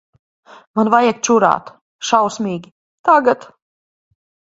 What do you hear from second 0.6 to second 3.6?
Man vajag čurāt. Šausmīgi. Tagad.